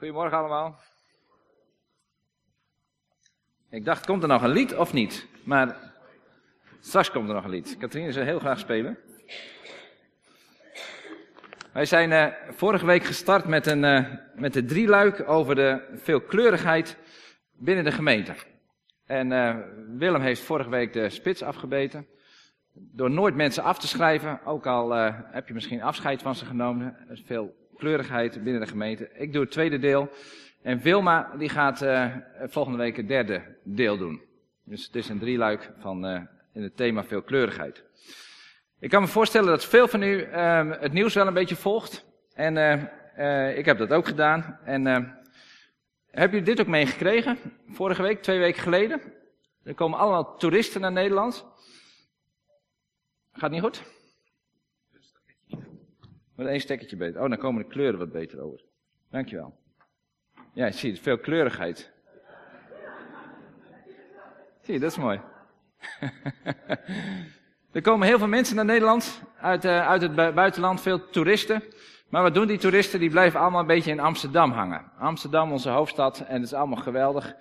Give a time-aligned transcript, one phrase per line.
[0.00, 0.78] Goedemorgen allemaal.
[3.70, 5.26] Ik dacht, komt er nog een lied of niet?
[5.44, 5.76] Maar
[6.80, 7.76] straks komt er nog een lied.
[7.76, 8.98] Katrien zou heel graag spelen.
[11.72, 16.96] Wij zijn uh, vorige week gestart met, een, uh, met de drieluik over de veelkleurigheid
[17.52, 18.34] binnen de gemeente.
[19.06, 19.56] En uh,
[19.96, 22.06] Willem heeft vorige week de spits afgebeten.
[22.72, 24.90] Door nooit mensen af te schrijven, ook al
[25.24, 26.96] heb je misschien afscheid van ze genomen.
[27.24, 29.10] Veel kleurigheid binnen de gemeente.
[29.12, 30.10] Ik doe het tweede deel.
[30.62, 34.22] En Wilma die gaat uh, volgende week het derde deel doen.
[34.64, 36.20] Dus het is een drieluik van uh,
[36.52, 37.84] in het thema veelkleurigheid.
[38.78, 42.04] Ik kan me voorstellen dat veel van u uh, het nieuws wel een beetje volgt.
[42.34, 42.56] En
[43.16, 44.58] uh, ik heb dat ook gedaan.
[44.64, 45.14] En
[46.10, 47.38] heb u dit ook meegekregen?
[47.68, 49.00] Vorige week, twee weken geleden.
[49.64, 51.46] Er komen allemaal toeristen naar Nederland.
[53.32, 53.82] Gaat niet goed?
[56.40, 57.22] Met één stekkertje beter.
[57.22, 58.60] Oh, dan komen de kleuren wat beter over.
[59.10, 59.58] Dankjewel.
[60.52, 61.92] Ja, je ziet, veel kleurigheid.
[64.60, 65.20] Zie je, dat is mooi.
[67.72, 71.62] er komen heel veel mensen naar Nederland, uit, uh, uit het buitenland, veel toeristen.
[72.08, 73.00] Maar wat doen die toeristen?
[73.00, 74.92] Die blijven allemaal een beetje in Amsterdam hangen.
[74.98, 77.34] Amsterdam, onze hoofdstad, en het is allemaal geweldig.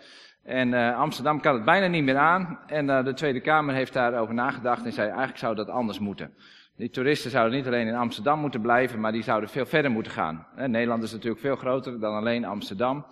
[0.43, 2.59] En uh, Amsterdam kan het bijna niet meer aan.
[2.67, 6.33] En uh, de Tweede Kamer heeft daarover nagedacht en zei eigenlijk zou dat anders moeten.
[6.79, 10.11] Die toeristen zouden niet alleen in Amsterdam moeten blijven, maar die zouden veel verder moeten
[10.11, 10.47] gaan.
[10.55, 13.05] Nederland is natuurlijk veel groter dan alleen Amsterdam.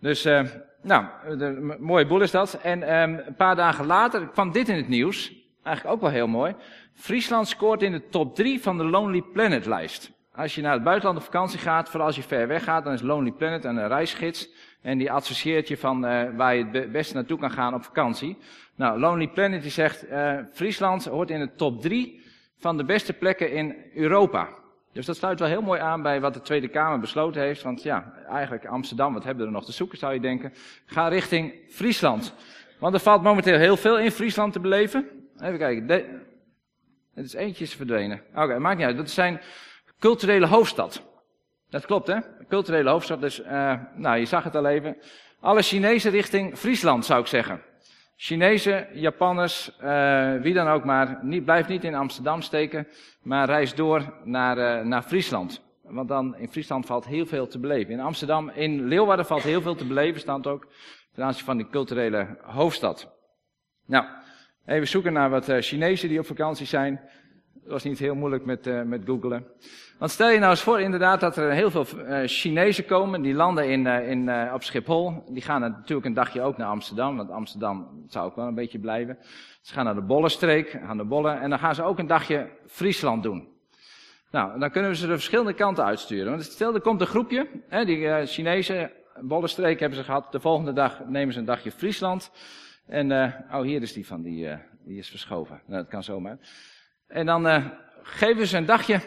[0.00, 0.42] Dus, uh,
[0.82, 2.58] nou, een mooie boel is dat.
[2.62, 5.32] En um, een paar dagen later kwam dit in het nieuws.
[5.62, 6.54] Eigenlijk ook wel heel mooi.
[6.94, 10.12] Friesland scoort in de top 3 van de Lonely Planet lijst.
[10.34, 12.92] Als je naar het buitenland op vakantie gaat, vooral als je ver weg gaat, dan
[12.92, 14.50] is Lonely Planet een reisgids.
[14.82, 16.00] En die adviseert je van
[16.36, 18.38] waar je het beste naartoe kan gaan op vakantie.
[18.74, 22.28] Nou, Lonely Planet die zegt, uh, Friesland hoort in de top 3
[22.60, 24.48] van de beste plekken in Europa.
[24.92, 27.62] Dus dat sluit wel heel mooi aan bij wat de Tweede Kamer besloten heeft.
[27.62, 30.52] Want ja, eigenlijk Amsterdam, wat hebben we er nog te zoeken, zou je denken.
[30.86, 32.34] Ga richting Friesland.
[32.78, 35.08] Want er valt momenteel heel veel in Friesland te beleven.
[35.38, 35.88] Even kijken.
[37.14, 38.22] Het is eentjes verdwenen.
[38.34, 38.96] Oké, maakt niet uit.
[38.96, 39.40] Dat is zijn
[39.98, 41.02] culturele hoofdstad.
[41.70, 42.18] Dat klopt, hè?
[42.48, 43.20] Culturele hoofdstad.
[43.20, 44.96] Dus, uh, nou, je zag het al even.
[45.40, 47.62] Alle Chinezen richting Friesland, zou ik zeggen.
[48.22, 52.88] Chinezen, Japanners, uh, wie dan ook maar, niet, niet in Amsterdam steken,
[53.22, 55.62] maar reis door naar, uh, naar Friesland.
[55.82, 57.92] Want dan in Friesland valt heel veel te beleven.
[57.92, 60.66] In Amsterdam, in Leeuwarden valt heel veel te beleven, staat ook
[61.14, 63.12] ten aanzien van die culturele hoofdstad.
[63.86, 64.04] Nou,
[64.66, 67.00] even zoeken naar wat uh, Chinezen die op vakantie zijn.
[67.62, 69.46] Dat was niet heel moeilijk met, uh, met googlen.
[69.98, 73.34] Want stel je nou eens voor inderdaad dat er heel veel uh, Chinezen komen, die
[73.34, 75.24] landen in, uh, in, op Schiphol.
[75.28, 78.78] Die gaan natuurlijk een dagje ook naar Amsterdam, want Amsterdam zou ook wel een beetje
[78.78, 79.18] blijven.
[79.60, 82.48] Ze gaan naar de Bollenstreek, aan de Bollen, en dan gaan ze ook een dagje
[82.66, 83.48] Friesland doen.
[84.30, 86.30] Nou, dan kunnen we ze de verschillende kanten uitsturen.
[86.30, 90.32] Want stel, er komt een groepje, hè, die Chinezen, Bollenstreek hebben ze gehad.
[90.32, 92.30] De volgende dag nemen ze een dagje Friesland.
[92.86, 93.12] En,
[93.52, 94.48] oh, hier is die van, die,
[94.84, 95.60] die is verschoven.
[95.66, 96.38] Nou, dat kan zomaar.
[97.10, 97.72] En dan
[98.02, 99.00] geven ze een dagje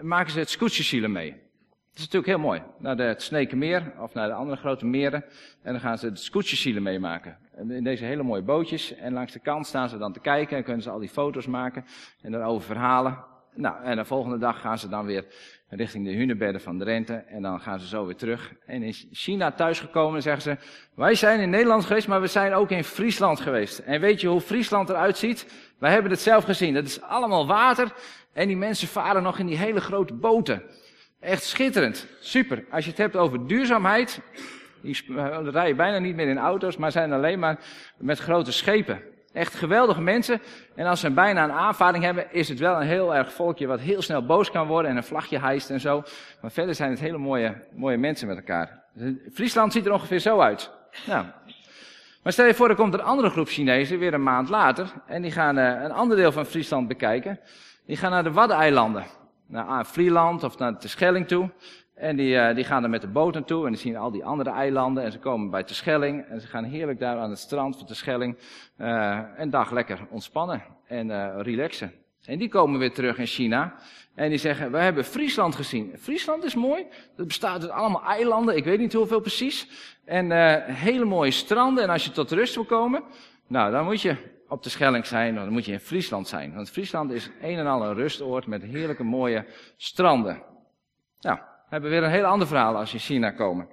[0.00, 1.30] maken ze het scootjesielen mee.
[1.30, 2.62] Dat is natuurlijk heel mooi.
[2.78, 5.24] Naar de, het Snekenmeer of naar de andere grote meren.
[5.62, 7.38] En dan gaan ze het scootjesielen meemaken.
[7.68, 8.94] In deze hele mooie bootjes.
[8.94, 11.46] En langs de kant staan ze dan te kijken en kunnen ze al die foto's
[11.46, 11.84] maken.
[12.22, 13.24] En daarover verhalen.
[13.58, 15.24] Nou, en de volgende dag gaan ze dan weer
[15.68, 17.14] richting de hunebedden van Drenthe.
[17.14, 18.54] En dan gaan ze zo weer terug.
[18.66, 20.56] En in China thuisgekomen zeggen ze,
[20.94, 23.78] wij zijn in Nederland geweest, maar we zijn ook in Friesland geweest.
[23.78, 25.46] En weet je hoe Friesland eruit ziet?
[25.78, 26.74] Wij hebben het zelf gezien.
[26.74, 27.92] Dat is allemaal water.
[28.32, 30.62] En die mensen varen nog in die hele grote boten.
[31.20, 32.06] Echt schitterend.
[32.20, 32.64] Super.
[32.70, 34.20] Als je het hebt over duurzaamheid.
[34.82, 35.04] Die
[35.50, 37.58] rijden bijna niet meer in auto's, maar zijn alleen maar
[37.96, 39.02] met grote schepen.
[39.38, 40.40] Echt geweldige mensen.
[40.74, 43.80] En als ze bijna een aanvaring hebben, is het wel een heel erg volkje wat
[43.80, 46.02] heel snel boos kan worden en een vlagje hijst en zo.
[46.40, 48.84] Maar verder zijn het hele mooie, mooie mensen met elkaar.
[49.32, 50.70] Friesland ziet er ongeveer zo uit.
[51.06, 51.24] Nou.
[52.22, 54.92] Maar stel je voor, er komt een andere groep Chinezen weer een maand later.
[55.06, 57.40] En die gaan uh, een ander deel van Friesland bekijken.
[57.86, 59.04] Die gaan naar de Waddeneilanden.
[59.46, 61.50] Naar Vlieland of naar de Schelling toe.
[61.98, 64.24] En die, uh, die gaan er met de boot naartoe en die zien al die
[64.24, 65.04] andere eilanden.
[65.04, 68.36] En ze komen bij Terschelling en ze gaan heerlijk daar aan het strand van Terschelling
[68.78, 71.92] uh, een dag lekker ontspannen en uh, relaxen.
[72.24, 73.74] En die komen weer terug in China.
[74.14, 75.92] En die zeggen, we hebben Friesland gezien.
[75.98, 76.86] Friesland is mooi.
[77.16, 78.56] Dat bestaat uit allemaal eilanden.
[78.56, 79.68] Ik weet niet hoeveel precies.
[80.04, 80.30] En
[80.72, 81.84] hele mooie stranden.
[81.84, 83.02] En als je tot rust wil komen,
[83.46, 84.16] nou, dan moet je
[84.48, 86.54] op de Schelling zijn, dan moet je in Friesland zijn.
[86.54, 89.44] Want Friesland is een en al een rustoord met heerlijke mooie
[89.76, 90.42] stranden.
[91.20, 91.38] Nou,
[91.68, 93.68] hebben we weer een heel ander verhaal als je in China komen.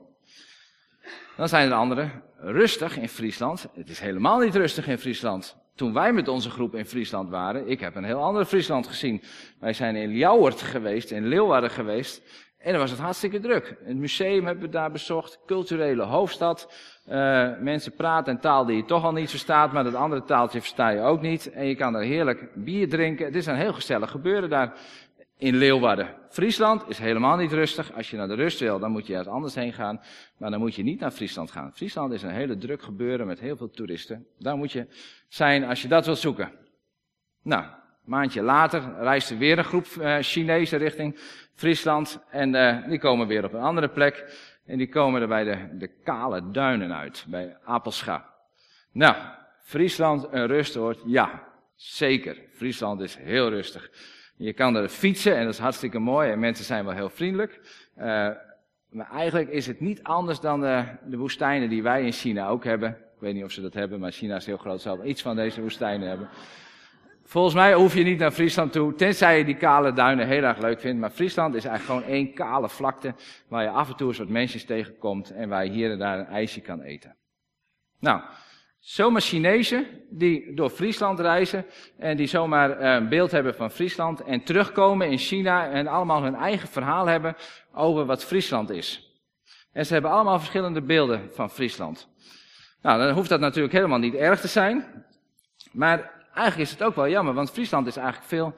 [1.37, 3.67] Dan zijn er anderen rustig in Friesland.
[3.73, 5.57] Het is helemaal niet rustig in Friesland.
[5.75, 9.21] Toen wij met onze groep in Friesland waren, ik heb een heel ander Friesland gezien.
[9.59, 12.21] Wij zijn in Ljouwert geweest, in Leeuwarden geweest.
[12.57, 13.75] En dan was het hartstikke druk.
[13.83, 16.73] Het museum hebben we daar bezocht, culturele hoofdstad.
[17.09, 20.59] Uh, mensen praten een taal die je toch al niet verstaat, maar dat andere taaltje
[20.59, 21.51] versta je ook niet.
[21.51, 23.25] En je kan daar heerlijk bier drinken.
[23.25, 24.73] Het is een heel gezellig gebeuren daar
[25.37, 26.15] in Leeuwarden.
[26.29, 27.93] Friesland is helemaal niet rustig.
[27.93, 30.01] Als je naar de rust wil, dan moet je ergens anders heen gaan.
[30.37, 31.73] Maar dan moet je niet naar Friesland gaan.
[31.73, 34.27] Friesland is een hele druk gebeuren met heel veel toeristen.
[34.39, 34.87] Daar moet je
[35.27, 36.51] zijn als je dat wilt zoeken.
[37.41, 37.71] Nou, een
[38.03, 41.19] maandje later reist er weer een groep uh, Chinezen richting
[41.53, 42.19] Friesland.
[42.29, 44.25] En uh, die komen weer op een andere plek.
[44.65, 48.33] En die komen er bij de, de kale duinen uit, bij Apelscha.
[48.91, 49.15] Nou,
[49.61, 51.01] Friesland een rustoord?
[51.05, 51.43] Ja,
[51.75, 52.37] zeker.
[52.53, 53.89] Friesland is heel rustig.
[54.37, 57.59] Je kan er fietsen en dat is hartstikke mooi en mensen zijn wel heel vriendelijk.
[57.97, 58.03] Uh,
[58.89, 62.63] maar eigenlijk is het niet anders dan de, de, woestijnen die wij in China ook
[62.63, 62.89] hebben.
[62.89, 65.35] Ik weet niet of ze dat hebben, maar China is heel groot, zal iets van
[65.35, 66.29] deze woestijnen hebben.
[67.23, 70.57] Volgens mij hoef je niet naar Friesland toe, tenzij je die kale duinen heel erg
[70.57, 70.99] leuk vindt.
[70.99, 73.15] Maar Friesland is eigenlijk gewoon één kale vlakte,
[73.47, 76.19] waar je af en toe een soort mensjes tegenkomt en waar je hier en daar
[76.19, 77.15] een ijsje kan eten.
[77.99, 78.21] Nou,
[78.85, 81.65] zomaar Chinezen die door Friesland reizen
[81.97, 86.23] en die zomaar eh, een beeld hebben van Friesland en terugkomen in China en allemaal
[86.23, 87.35] hun eigen verhaal hebben
[87.73, 89.13] over wat Friesland is.
[89.71, 92.07] En ze hebben allemaal verschillende beelden van Friesland.
[92.81, 95.05] Nou, dan hoeft dat natuurlijk helemaal niet erg te zijn.
[95.71, 98.55] Maar eigenlijk is het ook wel jammer, want Friesland is eigenlijk veel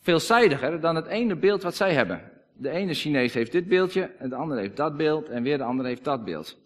[0.00, 2.30] veelzijdiger dan het ene beeld wat zij hebben.
[2.52, 5.64] De ene Chinees heeft dit beeldje, en de andere heeft dat beeld, en weer de
[5.64, 6.56] andere heeft dat beeld.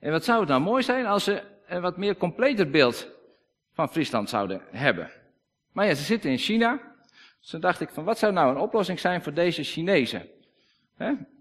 [0.00, 3.08] En wat zou het nou mooi zijn als ze een wat meer completer beeld
[3.72, 5.10] van Friesland zouden hebben.
[5.72, 6.80] Maar ja, ze zitten in China.
[7.40, 10.28] Dus toen dacht ik van, wat zou nou een oplossing zijn voor deze Chinezen?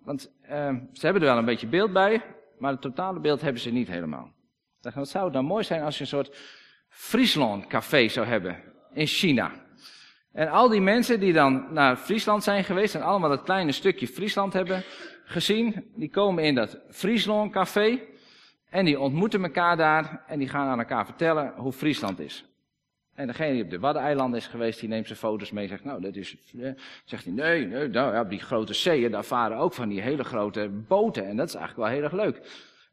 [0.03, 0.49] Want uh,
[0.93, 2.21] ze hebben er wel een beetje beeld bij,
[2.57, 4.25] maar het totale beeld hebben ze niet helemaal.
[4.77, 6.35] Ik dacht, wat zou het nou mooi zijn als je een soort
[6.89, 8.61] Friesland café zou hebben
[8.93, 9.51] in China.
[10.31, 14.07] En al die mensen die dan naar Friesland zijn geweest en allemaal dat kleine stukje
[14.07, 14.83] Friesland hebben
[15.25, 17.99] gezien, die komen in dat Friesland café
[18.75, 22.45] en die ontmoeten elkaar daar en die gaan aan elkaar vertellen hoe Friesland is.
[23.13, 25.83] En degene die op de Waddeneilanden is geweest, die neemt zijn foto's mee en zegt,
[25.83, 26.71] nou, dat is, eh,
[27.05, 30.23] zegt hij, nee, nee, nou, ja, die grote zeeën, daar varen ook van die hele
[30.23, 32.41] grote boten en dat is eigenlijk wel heel erg leuk.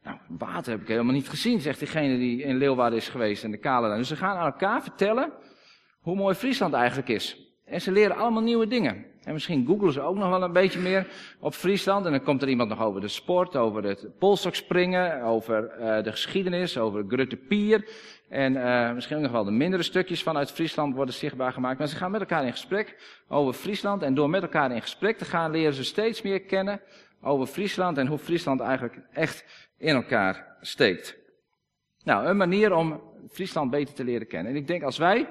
[0.02, 3.50] Nou, water heb ik helemaal niet gezien, zegt diegene die in Leeuwarden is geweest en
[3.50, 3.96] de Kale.
[3.96, 5.32] Dus ze gaan aan elkaar vertellen
[6.00, 7.54] hoe mooi Friesland eigenlijk is.
[7.64, 9.11] En ze leren allemaal nieuwe dingen.
[9.24, 11.06] En misschien googelen ze ook nog wel een beetje meer
[11.40, 12.06] op Friesland.
[12.06, 16.10] En dan komt er iemand nog over de sport, over het polstokspringen, over uh, de
[16.10, 17.88] geschiedenis, over Grutte Pier.
[18.28, 21.78] En uh, misschien nog wel de mindere stukjes vanuit Friesland worden zichtbaar gemaakt.
[21.78, 22.96] Maar ze gaan met elkaar in gesprek
[23.28, 24.02] over Friesland.
[24.02, 26.80] En door met elkaar in gesprek te gaan, leren ze steeds meer kennen
[27.22, 29.44] over Friesland en hoe Friesland eigenlijk echt
[29.78, 31.16] in elkaar steekt.
[32.04, 34.52] Nou, een manier om Friesland beter te leren kennen.
[34.52, 35.28] En ik denk als wij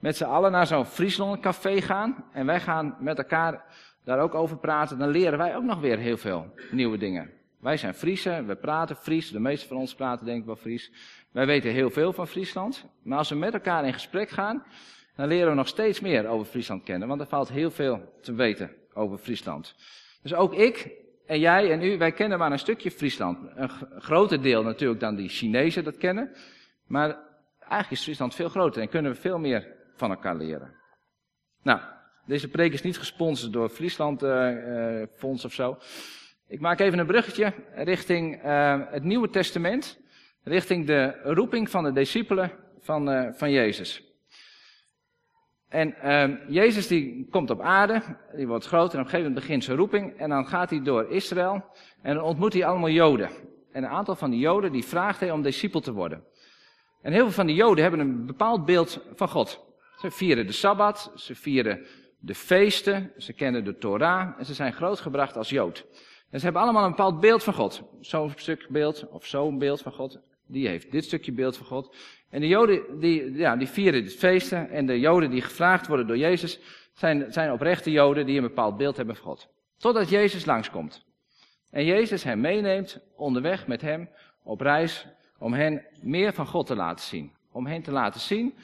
[0.00, 3.64] met z'n allen naar zo'n Friesland café gaan en wij gaan met elkaar
[4.04, 7.30] daar ook over praten, dan leren wij ook nog weer heel veel nieuwe dingen.
[7.60, 10.92] Wij zijn Friesen, we praten Fries, de meeste van ons praten denk ik wel Fries.
[11.32, 14.64] Wij weten heel veel van Friesland, maar als we met elkaar in gesprek gaan,
[15.16, 18.34] dan leren we nog steeds meer over Friesland kennen, want er valt heel veel te
[18.34, 19.74] weten over Friesland.
[20.22, 20.90] Dus ook ik
[21.26, 23.38] en jij en u, wij kennen maar een stukje Friesland.
[23.54, 26.30] Een groter deel natuurlijk dan die Chinezen dat kennen.
[26.86, 27.18] Maar
[27.58, 30.74] eigenlijk is Friesland veel groter en kunnen we veel meer van elkaar leren.
[31.62, 31.80] Nou,
[32.26, 35.78] deze preek is niet gesponsord door Friesland uh, Fonds of zo.
[36.48, 39.98] Ik maak even een bruggetje richting uh, het Nieuwe Testament.
[40.42, 44.04] Richting de roeping van de discipelen van, van Jezus.
[45.68, 48.02] En uh, Jezus die komt op aarde,
[48.34, 50.18] die wordt groot en op een gegeven moment begint zijn roeping.
[50.18, 51.64] En dan gaat hij door Israël
[52.02, 53.30] en dan ontmoet hij allemaal Joden.
[53.72, 56.24] En een aantal van die Joden die vraagt hij om discipel te worden.
[57.02, 59.69] En heel veel van die Joden hebben een bepaald beeld van God.
[60.00, 61.86] Ze vieren de Sabbat, ze vieren
[62.18, 65.86] de feesten, ze kennen de Torah en ze zijn grootgebracht als Jood.
[66.30, 67.82] En ze hebben allemaal een bepaald beeld van God.
[68.00, 70.20] Zo'n stuk beeld of zo'n beeld van God.
[70.46, 71.96] Die heeft dit stukje beeld van God.
[72.30, 74.70] En de Joden die, ja, die vieren dit feesten.
[74.70, 76.60] En de Joden die gevraagd worden door Jezus,
[76.94, 79.48] zijn, zijn oprechte Joden die een bepaald beeld hebben van God.
[79.76, 81.04] Totdat Jezus langskomt.
[81.70, 84.08] En Jezus hen meeneemt onderweg met hem
[84.42, 85.06] op reis
[85.38, 87.32] om hen meer van God te laten zien.
[87.52, 88.54] Om hen te laten zien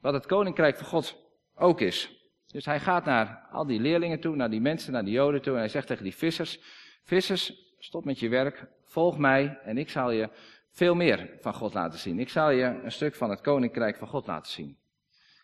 [0.00, 1.16] wat het koninkrijk van God
[1.54, 2.20] ook is.
[2.46, 5.52] Dus hij gaat naar al die leerlingen toe, naar die mensen, naar die Joden toe.
[5.52, 6.60] En hij zegt tegen die vissers:
[7.04, 10.28] Vissers, stop met je werk, volg mij en ik zal je
[10.70, 12.18] veel meer van God laten zien.
[12.18, 14.78] Ik zal je een stuk van het koninkrijk van God laten zien.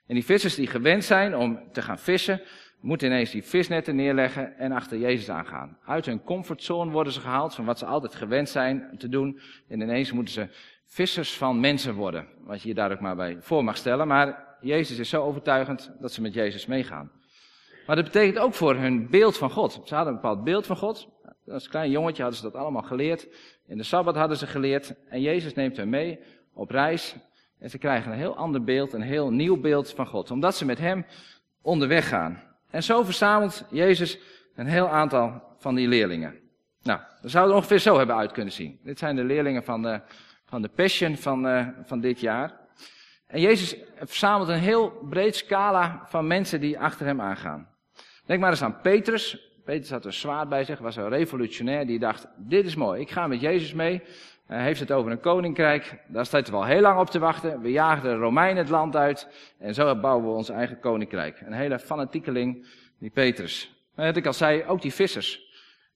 [0.06, 2.42] En die vissers die gewend zijn om te gaan vissen,
[2.80, 5.78] moeten ineens die visnetten neerleggen en achter Jezus aangaan.
[5.84, 9.40] Uit hun comfortzone worden ze gehaald van wat ze altijd gewend zijn te doen.
[9.68, 10.48] En ineens moeten ze
[10.86, 12.26] vissers van mensen worden.
[12.44, 14.06] Wat je je daar ook maar bij voor mag stellen.
[14.06, 17.10] Maar Jezus is zo overtuigend dat ze met Jezus meegaan.
[17.86, 19.80] Maar dat betekent ook voor hun beeld van God.
[19.84, 21.08] Ze hadden een bepaald beeld van God.
[21.48, 23.28] Als klein jongetje hadden ze dat allemaal geleerd.
[23.66, 24.94] In de Sabbat hadden ze geleerd.
[25.08, 26.18] En Jezus neemt hen mee
[26.52, 27.16] op reis.
[27.58, 30.30] En ze krijgen een heel ander beeld, een heel nieuw beeld van God.
[30.30, 31.06] Omdat ze met hem
[31.62, 32.42] onderweg gaan.
[32.70, 34.18] En zo verzamelt Jezus
[34.54, 36.34] een heel aantal van die leerlingen.
[36.82, 38.80] Nou, dat zouden we ongeveer zo hebben uit kunnen zien.
[38.82, 40.00] Dit zijn de leerlingen van de,
[40.46, 42.52] van de Passion van, uh, van dit jaar.
[43.26, 47.68] En Jezus verzamelt een heel breed scala van mensen die achter hem aangaan.
[48.26, 49.50] Denk maar eens aan Petrus.
[49.64, 51.86] Petrus had een zwaard bij zich, was een revolutionair.
[51.86, 54.02] Die dacht, dit is mooi, ik ga met Jezus mee.
[54.46, 55.98] Hij heeft het over een koninkrijk.
[56.08, 57.60] Daar staat hij wel heel lang op te wachten.
[57.60, 59.28] We jagen de Romeinen het land uit.
[59.58, 61.40] En zo bouwen we ons eigen koninkrijk.
[61.40, 62.66] Een hele fanatiekeling,
[62.98, 63.74] die Petrus.
[63.94, 65.44] Maar wat ik al zei, ook die vissers.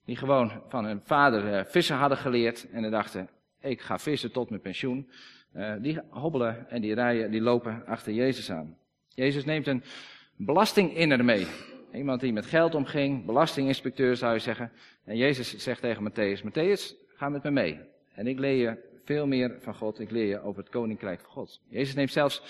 [0.04, 2.70] Die gewoon van hun vader uh, vissen hadden geleerd.
[2.70, 3.28] En die dachten,
[3.60, 5.10] ik ga vissen tot mijn pensioen.
[5.56, 8.76] Uh, die hobbelen en die rijden, die lopen achter Jezus aan.
[9.08, 9.82] Jezus neemt een
[10.36, 11.46] belastinginner mee.
[11.92, 14.72] Iemand die met geld omging, belastinginspecteur zou je zeggen.
[15.04, 17.80] En Jezus zegt tegen Matthäus, Matthäus, ga met me mee.
[18.14, 20.00] En ik leer je veel meer van God.
[20.00, 21.60] Ik leer je over het koninkrijk van God.
[21.68, 22.42] Jezus neemt zelfs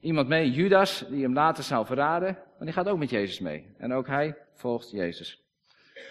[0.00, 2.34] iemand mee, Judas, die hem later zou verraden.
[2.34, 3.66] Maar die gaat ook met Jezus mee.
[3.78, 5.42] En ook hij volgt Jezus.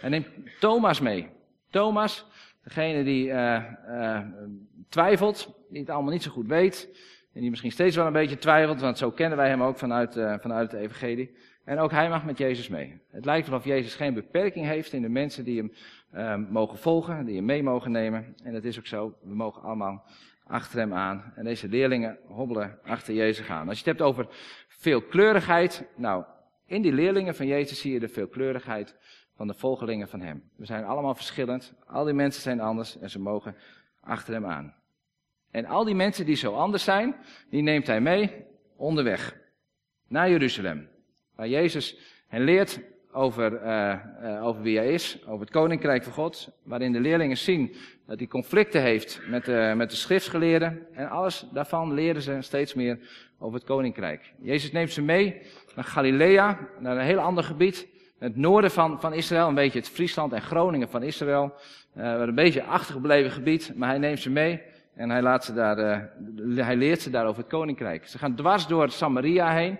[0.01, 0.27] Hij neemt
[0.59, 1.29] Thomas mee.
[1.69, 2.25] Thomas,
[2.67, 4.19] degene die uh, uh,
[4.89, 6.89] twijfelt, die het allemaal niet zo goed weet.
[7.33, 10.15] En die misschien steeds wel een beetje twijfelt, want zo kennen wij hem ook vanuit,
[10.15, 11.35] uh, vanuit de evangelie.
[11.63, 13.01] En ook hij mag met Jezus mee.
[13.11, 15.71] Het lijkt alsof Jezus geen beperking heeft in de mensen die hem
[16.13, 18.35] uh, mogen volgen, die hem mee mogen nemen.
[18.43, 19.17] En dat is ook zo.
[19.21, 20.05] We mogen allemaal
[20.43, 21.33] achter hem aan.
[21.35, 23.67] En deze leerlingen hobbelen achter Jezus gaan.
[23.67, 24.27] Als je het hebt over
[24.67, 26.23] veelkleurigheid, nou,
[26.65, 28.95] in die leerlingen van Jezus zie je de veelkleurigheid
[29.37, 30.43] van de volgelingen van hem.
[30.55, 31.73] We zijn allemaal verschillend.
[31.85, 33.55] Al die mensen zijn anders en ze mogen
[34.01, 34.73] achter hem aan.
[35.51, 37.15] En al die mensen die zo anders zijn,
[37.49, 39.37] die neemt hij mee onderweg
[40.07, 40.87] naar Jeruzalem.
[41.35, 42.79] Waar Jezus hen leert
[43.11, 46.49] over, uh, over wie hij is, over het koninkrijk van God.
[46.63, 47.75] Waarin de leerlingen zien
[48.05, 50.87] dat hij conflicten heeft met de, met de schriftgeleerden.
[50.93, 52.99] En alles daarvan leren ze steeds meer
[53.39, 54.33] over het koninkrijk.
[54.41, 55.41] Jezus neemt ze mee
[55.75, 57.87] naar Galilea, naar een heel ander gebied.
[58.19, 61.53] Het noorden van, van Israël, een beetje het Friesland en Groningen van Israël.
[61.97, 64.61] Uh, een beetje achtergebleven gebied, maar hij neemt ze mee.
[64.95, 65.77] En hij, laat ze daar,
[66.55, 68.07] hij leert ze daar over het koninkrijk.
[68.07, 69.79] Ze gaan dwars door Samaria heen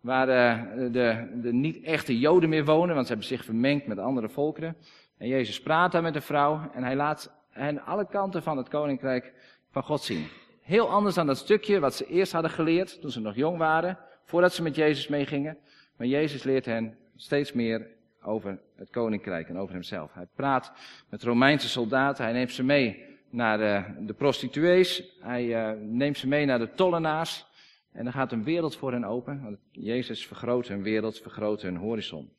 [0.00, 4.28] waar de, de, de niet-echte Joden meer wonen, want ze hebben zich vermengd met andere
[4.28, 4.76] volkeren.
[5.18, 8.68] En Jezus praat daar met de vrouw en hij laat hen alle kanten van het
[8.68, 9.32] koninkrijk
[9.70, 10.26] van God zien.
[10.62, 13.98] Heel anders dan dat stukje wat ze eerst hadden geleerd toen ze nog jong waren,
[14.24, 15.58] voordat ze met Jezus meegingen.
[15.96, 17.86] Maar Jezus leert hen steeds meer
[18.22, 20.14] over het koninkrijk en over hemzelf.
[20.14, 20.72] Hij praat
[21.10, 26.28] met Romeinse soldaten, hij neemt ze mee naar de, de prostituees, hij uh, neemt ze
[26.28, 27.46] mee naar de tollenaars.
[27.92, 29.42] En dan gaat een wereld voor hen open.
[29.42, 32.32] Want Jezus vergroot hun wereld, vergroot hun horizon.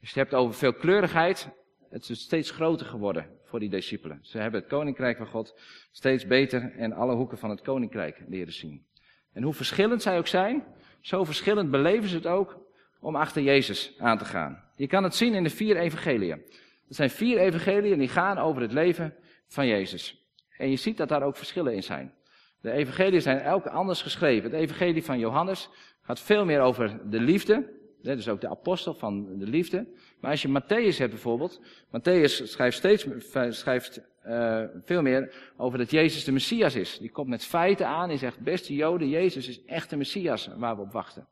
[0.00, 1.48] Als je hebt over veelkleurigheid,
[1.90, 4.18] het is steeds groter geworden voor die discipelen.
[4.22, 5.60] Ze hebben het koninkrijk van God
[5.90, 8.86] steeds beter en alle hoeken van het koninkrijk leren zien.
[9.32, 10.64] En hoe verschillend zij ook zijn,
[11.00, 12.69] zo verschillend beleven ze het ook
[13.00, 14.64] om achter Jezus aan te gaan.
[14.76, 16.42] Je kan het zien in de vier evangeliën.
[16.88, 19.14] Er zijn vier evangeliën die gaan over het leven
[19.46, 20.24] van Jezus.
[20.56, 22.14] En je ziet dat daar ook verschillen in zijn.
[22.60, 24.50] De evangelieën zijn elke anders geschreven.
[24.50, 25.68] Het evangelie van Johannes
[26.02, 27.78] gaat veel meer over de liefde.
[28.02, 29.86] Dus ook de apostel van de liefde.
[30.20, 31.60] Maar als je Matthäus hebt bijvoorbeeld.
[31.86, 33.06] Matthäus schrijft steeds
[33.48, 36.98] schrijft, uh, veel meer over dat Jezus de Messias is.
[36.98, 38.08] Die komt met feiten aan.
[38.08, 41.26] Die zegt, beste Joden, Jezus is echt de Messias waar we op wachten.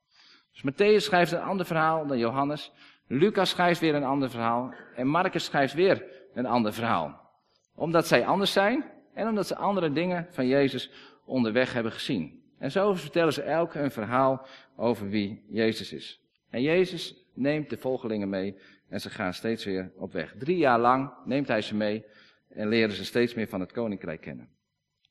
[0.52, 2.72] Dus Matthäus schrijft een ander verhaal dan Johannes.
[3.06, 4.74] Lucas schrijft weer een ander verhaal.
[4.94, 7.30] En Marcus schrijft weer een ander verhaal.
[7.74, 8.84] Omdat zij anders zijn.
[9.14, 10.90] En omdat ze andere dingen van Jezus
[11.24, 12.42] onderweg hebben gezien.
[12.58, 16.20] En zo vertellen ze elk een verhaal over wie Jezus is.
[16.50, 20.34] En Jezus neemt de volgelingen mee en ze gaan steeds weer op weg.
[20.38, 22.04] Drie jaar lang neemt hij ze mee
[22.48, 24.48] en leren ze steeds meer van het koninkrijk kennen.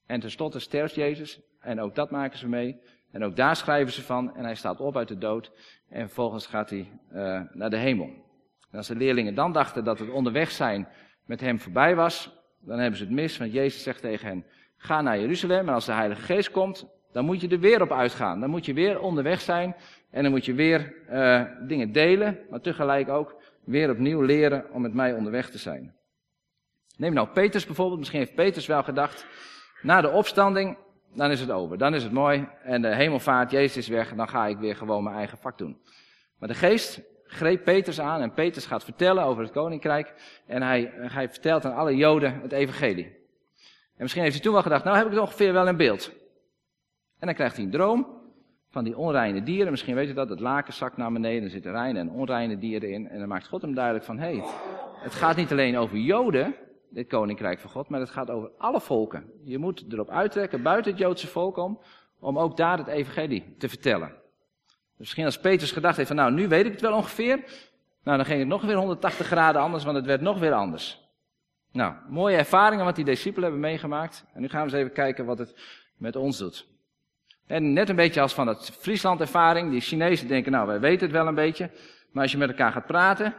[0.06, 2.80] En tenslotte sterft Jezus en ook dat maken ze mee.
[3.18, 5.52] En ook daar schrijven ze van en hij staat op uit de dood
[5.90, 8.06] en vervolgens gaat hij uh, naar de hemel.
[8.72, 10.88] En als de leerlingen dan dachten dat het onderweg zijn
[11.26, 14.46] met hem voorbij was, dan hebben ze het mis, want Jezus zegt tegen hen,
[14.78, 17.92] Ga naar Jeruzalem en als de Heilige Geest komt, dan moet je er weer op
[17.92, 18.40] uitgaan.
[18.40, 19.76] Dan moet je weer onderweg zijn
[20.12, 24.82] en dan moet je weer uh, dingen delen, maar tegelijk ook weer opnieuw leren om
[24.82, 25.96] met mij onderweg te zijn.
[26.98, 28.00] Neem nou Peters bijvoorbeeld.
[28.00, 29.26] Misschien heeft Peters wel gedacht,
[29.82, 30.78] na de opstanding,
[31.18, 31.78] dan is het over.
[31.78, 35.04] Dan is het mooi en de hemelvaart, Jezus is weg, dan ga ik weer gewoon
[35.04, 35.78] mijn eigen vak doen.
[36.40, 40.14] Maar de geest greep Peters aan en Peters gaat vertellen over het koninkrijk
[40.46, 43.06] en hij, hij vertelt aan alle Joden het evangelie.
[43.06, 46.12] En misschien heeft hij toen wel gedacht, nou heb ik het ongeveer wel in beeld.
[47.20, 48.08] En dan krijgt hij een droom
[48.70, 49.72] van die onreine dieren.
[49.72, 52.92] Misschien weet je dat, het laken zakt naar beneden, er zitten reine en onreine dieren
[52.92, 53.10] in.
[53.10, 54.44] En dan maakt God hem duidelijk van, hé, hey,
[55.00, 56.56] het gaat niet alleen over Joden,
[56.90, 59.32] dit koninkrijk van God, maar het gaat over alle volken.
[59.44, 61.80] Je moet erop uittrekken, buiten het Joodse volk om,
[62.20, 64.08] om ook daar het evangelie te vertellen.
[64.68, 67.44] Dus misschien als Petrus gedacht heeft van nou, nu weet ik het wel ongeveer.
[68.04, 71.06] Nou, dan ging het nog weer 180 graden anders, want het werd nog weer anders.
[71.72, 74.26] Nou, mooie ervaringen wat die discipelen hebben meegemaakt.
[74.34, 75.56] En nu gaan we eens even kijken wat het
[75.98, 76.68] met ons doet.
[77.46, 79.72] En net een beetje als van het Friesland ervaring.
[79.72, 81.72] Die Chinezen denken, nou, wij weten het wel een beetje.
[82.12, 83.36] Maar als je met elkaar gaat praten,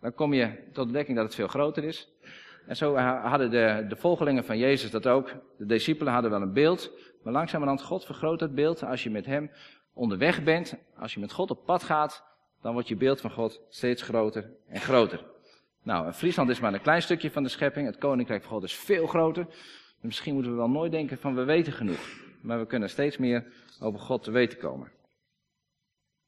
[0.00, 2.08] dan kom je tot de dekking dat het veel groter is.
[2.68, 5.32] En zo hadden de, de volgelingen van Jezus dat ook.
[5.58, 6.90] De discipelen hadden wel een beeld.
[7.22, 8.84] Maar langzamerhand, God vergroot dat beeld.
[8.84, 9.50] Als je met hem
[9.92, 12.24] onderweg bent, als je met God op pad gaat,
[12.62, 15.24] dan wordt je beeld van God steeds groter en groter.
[15.82, 17.86] Nou, Friesland is maar een klein stukje van de schepping.
[17.86, 19.46] Het koninkrijk van God is veel groter.
[20.00, 22.00] Misschien moeten we wel nooit denken van we weten genoeg.
[22.42, 23.44] Maar we kunnen steeds meer
[23.80, 24.90] over God te weten komen.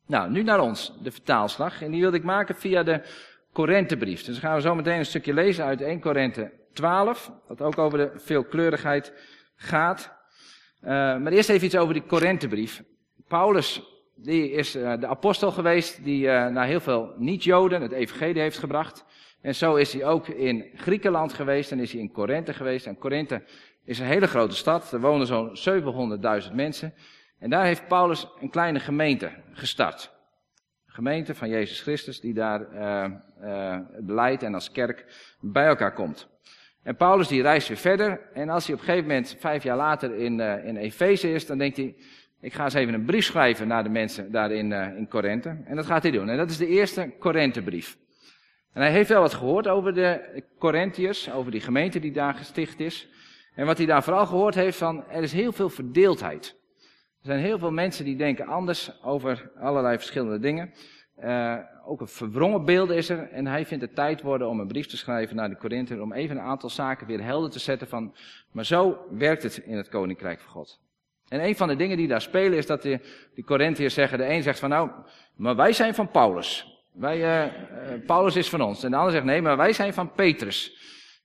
[0.06, 1.82] Nou, nu naar ons, de vertaalslag.
[1.82, 3.02] En die wilde ik maken via de
[3.52, 4.24] Korinthebrief.
[4.24, 7.32] Dus gaan we zo meteen een stukje lezen uit 1 Korinthe 12.
[7.48, 9.12] Dat ook over de veelkleurigheid
[9.56, 10.12] gaat.
[10.82, 12.82] Uh, maar eerst even iets over die Korinthebrief.
[13.28, 13.82] Paulus,
[14.14, 18.58] die is uh, de apostel geweest die uh, naar heel veel niet-Joden het evangelie heeft
[18.58, 19.04] gebracht.
[19.40, 22.86] En zo is hij ook in Griekenland geweest en is hij in Korinthe geweest.
[22.86, 23.42] En Korinthe
[23.84, 24.92] is een hele grote stad.
[24.92, 25.56] Er wonen zo'n
[26.48, 26.94] 700.000 mensen.
[27.38, 30.19] En daar heeft Paulus een kleine gemeente gestart.
[30.90, 33.04] Een gemeente van Jezus Christus die daar uh,
[33.42, 35.04] uh, beleidt en als kerk
[35.40, 36.28] bij elkaar komt.
[36.82, 38.20] En Paulus die reist weer verder.
[38.34, 41.46] En als hij op een gegeven moment, vijf jaar later, in, uh, in Efeze is,
[41.46, 41.94] dan denkt hij,
[42.40, 45.56] ik ga eens even een brief schrijven naar de mensen daar in, in Korinthe.
[45.64, 46.28] En dat gaat hij doen.
[46.28, 47.96] En dat is de eerste Korinthebrief.
[48.72, 52.80] En hij heeft wel wat gehoord over de Corinthiërs, over die gemeente die daar gesticht
[52.80, 53.08] is.
[53.54, 56.59] En wat hij daar vooral gehoord heeft van, er is heel veel verdeeldheid.
[57.20, 60.72] Er zijn heel veel mensen die denken anders over allerlei verschillende dingen.
[61.24, 63.28] Uh, ook een verwrongen beeld is er.
[63.30, 66.02] En hij vindt het tijd worden om een brief te schrijven naar de Korinther.
[66.02, 68.14] Om even een aantal zaken weer helder te zetten van,
[68.52, 70.80] maar zo werkt het in het Koninkrijk van God.
[71.28, 73.00] En een van de dingen die daar spelen is dat de,
[73.34, 74.90] die Corinthiërs zeggen, de een zegt van nou,
[75.36, 76.80] maar wij zijn van Paulus.
[76.92, 77.52] Wij, uh,
[78.06, 78.84] Paulus is van ons.
[78.84, 80.78] En de ander zegt nee, maar wij zijn van Petrus.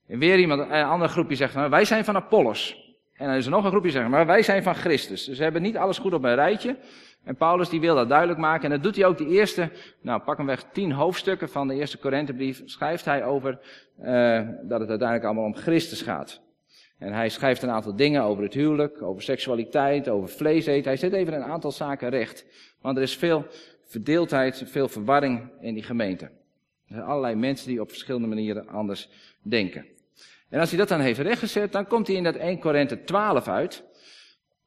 [0.08, 2.85] En weer iemand, een ander groepje zegt, nou, wij zijn van Apollos.
[3.16, 5.26] En dan is er nog een groepje zegt, maar wij zijn van Christus.
[5.26, 6.76] Dus we hebben niet alles goed op een rijtje.
[7.24, 8.64] En Paulus die wil dat duidelijk maken.
[8.64, 9.70] En dat doet hij ook de eerste,
[10.02, 12.62] nou pak hem weg, tien hoofdstukken van de eerste Korinthebrief.
[12.66, 13.60] Schrijft hij over
[14.00, 16.42] uh, dat het uiteindelijk allemaal om Christus gaat.
[16.98, 20.88] En hij schrijft een aantal dingen over het huwelijk, over seksualiteit, over vlees eten.
[20.88, 22.46] Hij zet even een aantal zaken recht.
[22.82, 23.46] Want er is veel
[23.86, 26.26] verdeeldheid, veel verwarring in die gemeente.
[26.26, 29.10] Er zijn allerlei mensen die op verschillende manieren anders
[29.42, 29.86] denken.
[30.50, 33.48] En als hij dat dan heeft rechtgezet, dan komt hij in dat 1 Korinthe 12
[33.48, 33.84] uit.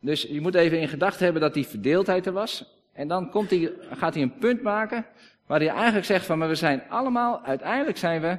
[0.00, 2.76] Dus je moet even in gedachten hebben dat die verdeeldheid er was.
[2.92, 5.06] En dan komt hij, gaat hij een punt maken
[5.46, 8.38] waar hij eigenlijk zegt van, maar we zijn allemaal, uiteindelijk zijn we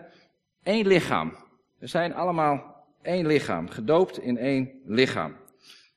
[0.64, 1.36] één lichaam.
[1.80, 5.36] We zijn allemaal één lichaam, gedoopt in één lichaam.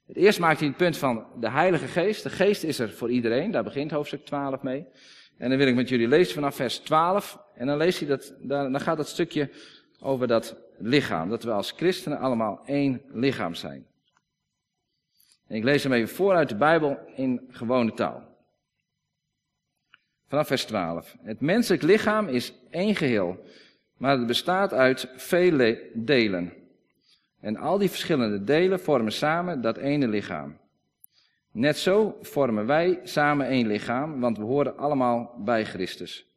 [0.07, 2.22] Het eerst maakt hij het punt van de Heilige Geest.
[2.22, 4.87] De Geest is er voor iedereen, daar begint hoofdstuk 12 mee.
[5.38, 7.38] En dan wil ik met jullie lezen vanaf vers 12.
[7.55, 9.50] En dan leest hij dat, dan gaat dat stukje
[10.00, 11.29] over dat lichaam.
[11.29, 13.87] Dat we als christenen allemaal één lichaam zijn.
[15.47, 18.23] En ik lees hem even voor uit de Bijbel in gewone taal.
[20.29, 21.16] Vanaf vers 12.
[21.23, 23.45] Het menselijk lichaam is één geheel,
[23.97, 26.53] maar het bestaat uit vele delen.
[27.40, 30.61] En al die verschillende delen vormen samen dat ene lichaam.
[31.51, 36.32] Net zo vormen wij samen één lichaam, want we horen allemaal bij Christus.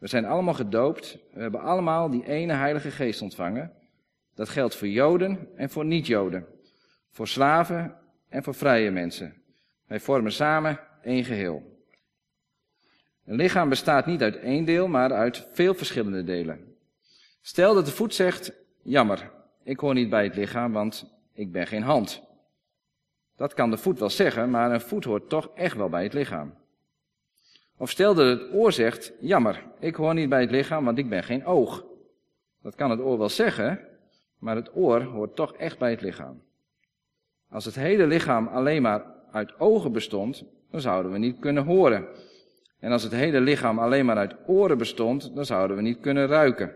[0.00, 3.72] We zijn allemaal gedoopt, we hebben allemaal die ene Heilige Geest ontvangen.
[4.34, 6.46] Dat geldt voor Joden en voor niet-Joden,
[7.10, 7.96] voor slaven
[8.28, 9.42] en voor vrije mensen.
[9.86, 11.84] Wij vormen samen één geheel.
[13.24, 16.76] Een lichaam bestaat niet uit één deel, maar uit veel verschillende delen.
[17.40, 19.30] Stel dat de voet zegt, jammer,
[19.62, 22.22] ik hoor niet bij het lichaam, want ik ben geen hand.
[23.36, 26.12] Dat kan de voet wel zeggen, maar een voet hoort toch echt wel bij het
[26.12, 26.54] lichaam.
[27.80, 31.08] Of stel dat het oor zegt, jammer, ik hoor niet bij het lichaam, want ik
[31.08, 31.84] ben geen oog.
[32.62, 33.80] Dat kan het oor wel zeggen,
[34.38, 36.42] maar het oor hoort toch echt bij het lichaam.
[37.50, 42.06] Als het hele lichaam alleen maar uit ogen bestond, dan zouden we niet kunnen horen.
[42.80, 46.26] En als het hele lichaam alleen maar uit oren bestond, dan zouden we niet kunnen
[46.26, 46.72] ruiken.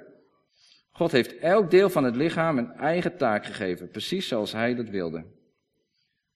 [0.90, 4.88] God heeft elk deel van het lichaam een eigen taak gegeven, precies zoals hij dat
[4.88, 5.24] wilde.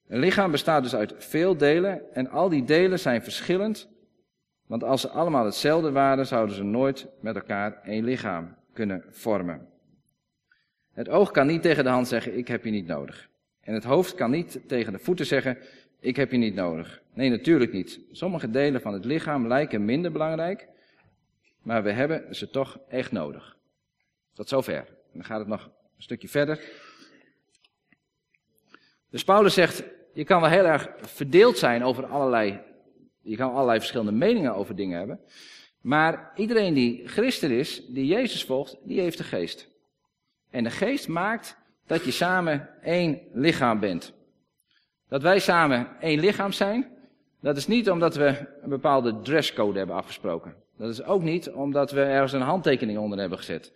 [0.08, 3.96] Een lichaam bestaat dus uit veel delen en al die delen zijn verschillend,
[4.68, 9.68] want als ze allemaal hetzelfde waren, zouden ze nooit met elkaar één lichaam kunnen vormen.
[10.92, 13.28] Het oog kan niet tegen de hand zeggen, ik heb je niet nodig.
[13.60, 15.58] En het hoofd kan niet tegen de voeten zeggen,
[16.00, 17.02] ik heb je niet nodig.
[17.14, 18.00] Nee, natuurlijk niet.
[18.12, 20.68] Sommige delen van het lichaam lijken minder belangrijk,
[21.62, 23.56] maar we hebben ze toch echt nodig.
[24.34, 24.84] Tot zover.
[25.12, 26.60] Dan gaat het nog een stukje verder.
[29.10, 32.60] Dus Paulus zegt, je kan wel heel erg verdeeld zijn over allerlei,
[33.28, 35.20] je kan allerlei verschillende meningen over dingen hebben.
[35.80, 39.68] Maar iedereen die christen is, die Jezus volgt, die heeft de geest.
[40.50, 44.12] En de geest maakt dat je samen één lichaam bent.
[45.08, 46.86] Dat wij samen één lichaam zijn,
[47.40, 50.54] dat is niet omdat we een bepaalde dresscode hebben afgesproken.
[50.76, 53.72] Dat is ook niet omdat we ergens een handtekening onder hebben gezet.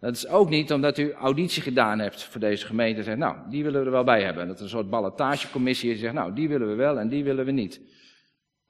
[0.00, 3.36] Dat is ook niet omdat u auditie gedaan hebt voor deze gemeente en zegt, nou,
[3.50, 4.46] die willen we er wel bij hebben.
[4.46, 7.24] Dat er een soort ballotagecommissie is die zegt, nou, die willen we wel en die
[7.24, 7.80] willen we niet.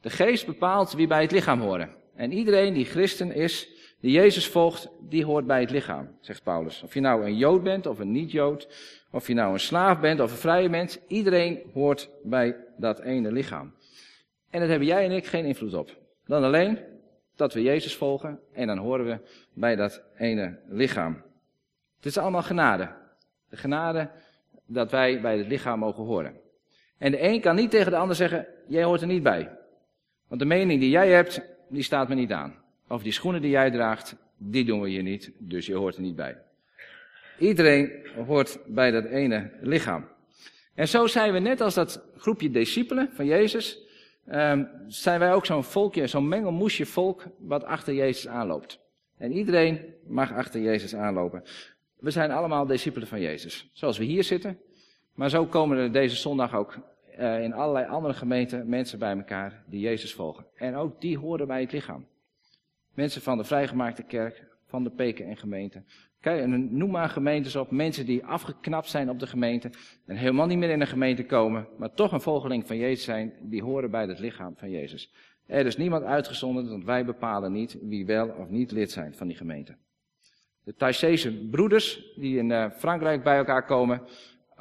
[0.03, 1.91] De geest bepaalt wie bij het lichaam horen.
[2.15, 3.69] En iedereen die christen is,
[4.01, 6.83] die Jezus volgt, die hoort bij het lichaam, zegt Paulus.
[6.83, 8.69] Of je nou een Jood bent of een niet-Jood,
[9.11, 13.33] of je nou een slaaf bent of een vrije mens, iedereen hoort bij dat ene
[13.33, 13.75] lichaam.
[14.51, 15.97] En daar hebben jij en ik geen invloed op.
[16.27, 16.79] Dan alleen
[17.37, 19.19] dat we Jezus volgen en dan horen we
[19.55, 21.23] bij dat ene lichaam.
[21.97, 22.89] Het is allemaal genade.
[23.49, 24.11] De genade
[24.67, 26.41] dat wij bij het lichaam mogen horen.
[26.99, 29.61] En de een kan niet tegen de ander zeggen, jij hoort er niet bij.
[30.33, 32.55] Want de mening die jij hebt, die staat me niet aan.
[32.89, 36.03] Of die schoenen die jij draagt, die doen we hier niet, dus je hoort er
[36.03, 36.37] niet bij.
[37.39, 37.93] Iedereen
[38.27, 40.09] hoort bij dat ene lichaam.
[40.75, 43.79] En zo zijn we net als dat groepje discipelen van Jezus,
[44.31, 48.81] um, zijn wij ook zo'n volkje, zo'n mengelmoesje volk wat achter Jezus aanloopt.
[49.19, 51.43] En iedereen mag achter Jezus aanlopen.
[51.99, 53.71] We zijn allemaal discipelen van Jezus.
[53.73, 54.59] Zoals we hier zitten.
[55.15, 56.79] Maar zo komen er deze zondag ook
[57.19, 60.47] uh, in allerlei andere gemeenten mensen bij elkaar die Jezus volgen.
[60.57, 62.07] En ook die horen bij het lichaam.
[62.95, 65.83] Mensen van de vrijgemaakte kerk, van de peken en gemeente.
[66.21, 67.71] Kijk, noem maar gemeentes op.
[67.71, 69.71] Mensen die afgeknapt zijn op de gemeente.
[70.07, 71.69] En helemaal niet meer in een gemeente komen.
[71.79, 73.33] Maar toch een volgeling van Jezus zijn.
[73.41, 75.13] Die horen bij het lichaam van Jezus.
[75.47, 79.27] Er is niemand uitgezonderd, want wij bepalen niet wie wel of niet lid zijn van
[79.27, 79.77] die gemeente.
[80.65, 84.03] De Thaisese broeders die in uh, Frankrijk bij elkaar komen.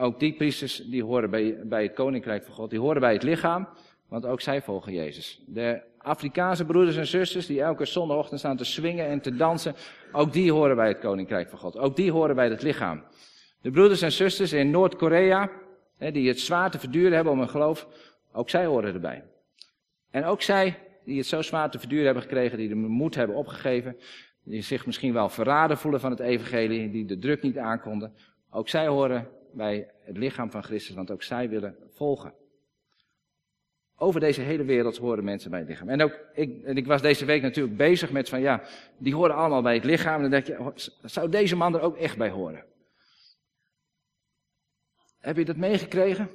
[0.02, 2.70] Ook die priesters die horen bij, bij het koninkrijk van God.
[2.70, 3.68] Die horen bij het lichaam.
[4.08, 5.44] Want ook zij volgen Jezus.
[5.48, 9.76] De Afrikaanse broeders en zusters die elke zondagochtend staan te swingen en te dansen.
[10.12, 11.78] Ook die horen bij het koninkrijk van God.
[11.78, 13.04] Ook die horen bij het lichaam.
[13.62, 15.50] De broeders en zusters in Noord-Korea,
[15.98, 17.88] die het zwaar te verduren hebben om hun geloof,
[18.32, 19.24] ook zij horen erbij.
[20.12, 23.36] En ook zij, die het zo zwaar te verduren hebben gekregen, die de moed hebben
[23.36, 23.98] opgegeven,
[24.44, 28.14] die zich misschien wel verraden voelen van het evangelie, die de druk niet aankonden,
[28.50, 32.34] ook zij horen bij het lichaam van Christus, want ook zij willen volgen.
[33.96, 35.90] Over deze hele wereld horen mensen bij het lichaam.
[35.90, 38.64] En ook, ik, en ik was deze week natuurlijk bezig met van ja,
[38.98, 40.16] die horen allemaal bij het lichaam.
[40.16, 42.66] En dan denk je, oh, zou deze man er ook echt bij horen?
[45.20, 46.30] Heb je dat meegekregen?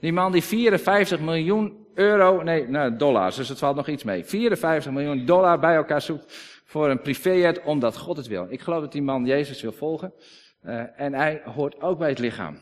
[0.00, 4.24] Die man die 54 miljoen euro, nee, nou, dollars, dus het valt nog iets mee.
[4.24, 6.24] 54 miljoen dollar bij elkaar zoekt
[6.64, 8.46] voor een privéjet, omdat God het wil.
[8.48, 10.12] Ik geloof dat die man Jezus wil volgen.
[10.68, 12.58] Uh, en hij hoort ook bij het lichaam.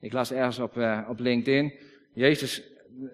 [0.00, 1.72] Ik las ergens op, uh, op LinkedIn
[2.14, 2.62] Jezus,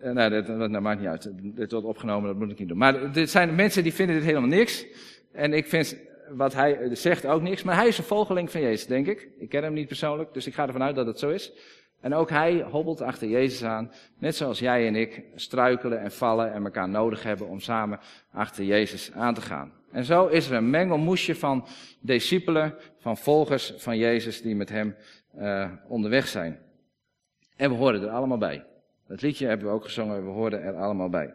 [0.00, 1.30] eh, nou, dat, dat, dat, maakt niet uit.
[1.56, 2.78] Dit wordt opgenomen, dat moet ik niet doen.
[2.78, 4.86] Maar dit zijn mensen die vinden dit helemaal niks.
[5.32, 5.96] En ik vind
[6.30, 7.62] wat hij zegt ook niks.
[7.62, 9.28] Maar hij is een volgeling van Jezus, denk ik.
[9.38, 11.52] Ik ken hem niet persoonlijk, dus ik ga ervan uit dat het zo is.
[12.00, 13.92] En ook hij hobbelt achter Jezus aan.
[14.18, 18.00] Net zoals jij en ik struikelen en vallen en elkaar nodig hebben om samen
[18.32, 19.72] achter Jezus aan te gaan.
[19.92, 21.66] En zo is er een mengelmoesje van
[22.00, 24.96] discipelen, van volgers van Jezus die met hem
[25.38, 26.58] uh, onderweg zijn.
[27.56, 28.64] En we horen er allemaal bij.
[29.06, 31.34] Dat liedje hebben we ook gezongen, we hoorden er allemaal bij.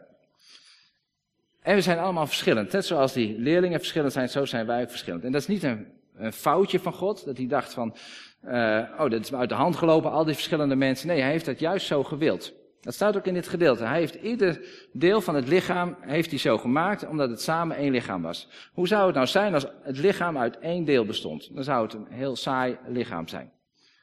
[1.62, 2.72] En we zijn allemaal verschillend.
[2.72, 5.24] Net zoals die leerlingen verschillend zijn, zo zijn wij ook verschillend.
[5.24, 5.86] En dat is niet een,
[6.16, 7.96] een foutje van God, dat hij dacht van,
[8.44, 11.08] uh, oh, dat is uit de hand gelopen, al die verschillende mensen.
[11.08, 12.54] Nee, hij heeft dat juist zo gewild.
[12.84, 13.84] Dat staat ook in dit gedeelte.
[13.84, 14.60] Hij heeft ieder
[14.92, 18.48] deel van het lichaam heeft hij zo gemaakt, omdat het samen één lichaam was.
[18.72, 21.54] Hoe zou het nou zijn als het lichaam uit één deel bestond?
[21.54, 23.52] Dan zou het een heel saai lichaam zijn.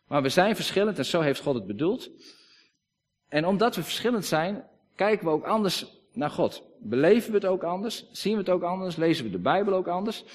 [0.08, 2.10] Maar we zijn verschillend en zo heeft God het bedoeld.
[3.30, 4.64] En omdat we verschillend zijn,
[4.96, 6.64] kijken we ook anders naar God.
[6.80, 8.06] Beleven we het ook anders?
[8.12, 8.96] Zien we het ook anders?
[8.96, 10.26] Lezen we de Bijbel ook anders?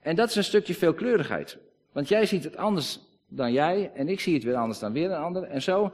[0.00, 1.58] En dat is een stukje veelkleurigheid.
[1.92, 5.10] Want jij ziet het anders dan jij en ik zie het weer anders dan weer
[5.10, 5.42] een ander.
[5.42, 5.92] En zo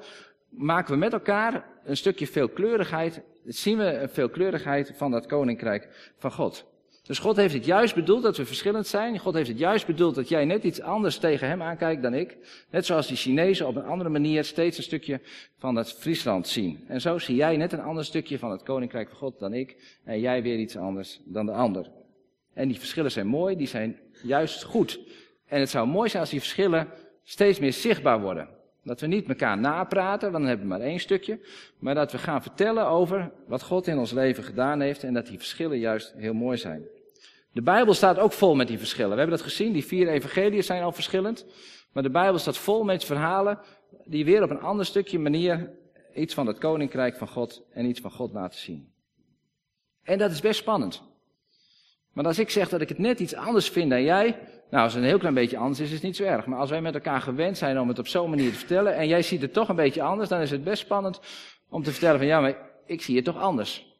[0.56, 3.22] maken we met elkaar een stukje veelkleurigheid.
[3.44, 6.72] Zien we een veelkleurigheid van dat koninkrijk van God.
[7.06, 9.18] Dus God heeft het juist bedoeld dat we verschillend zijn.
[9.18, 12.36] God heeft het juist bedoeld dat jij net iets anders tegen hem aankijkt dan ik.
[12.70, 15.20] Net zoals die Chinezen op een andere manier steeds een stukje
[15.58, 16.84] van het Friesland zien.
[16.88, 19.98] En zo zie jij net een ander stukje van het Koninkrijk van God dan ik.
[20.04, 21.90] En jij weer iets anders dan de ander.
[22.54, 25.00] En die verschillen zijn mooi, die zijn juist goed.
[25.46, 26.88] En het zou mooi zijn als die verschillen
[27.24, 28.48] steeds meer zichtbaar worden.
[28.84, 31.38] Dat we niet elkaar napraten, want dan hebben we maar één stukje.
[31.78, 35.26] Maar dat we gaan vertellen over wat God in ons leven gedaan heeft en dat
[35.26, 36.86] die verschillen juist heel mooi zijn.
[37.52, 39.10] De Bijbel staat ook vol met die verschillen.
[39.10, 41.46] We hebben dat gezien, die vier evangeliën zijn al verschillend.
[41.92, 43.58] Maar de Bijbel staat vol met verhalen
[44.04, 45.70] die weer op een ander stukje manier
[46.14, 48.92] iets van het koninkrijk van God en iets van God laten zien.
[50.02, 51.02] En dat is best spannend.
[52.12, 54.38] Maar als ik zeg dat ik het net iets anders vind dan jij,
[54.70, 56.46] nou als het een heel klein beetje anders is, is het niet zo erg.
[56.46, 59.08] Maar als wij met elkaar gewend zijn om het op zo'n manier te vertellen en
[59.08, 61.20] jij ziet het toch een beetje anders, dan is het best spannend
[61.68, 63.92] om te vertellen van ja, maar ik zie het toch anders.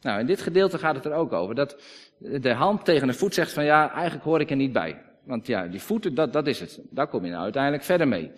[0.00, 1.54] Nou, in dit gedeelte gaat het er ook over.
[1.54, 1.82] Dat
[2.18, 5.02] de hand tegen de voet zegt van ja, eigenlijk hoor ik er niet bij.
[5.24, 6.80] Want ja, die voeten, dat, dat is het.
[6.90, 8.32] Daar kom je nou uiteindelijk verder mee.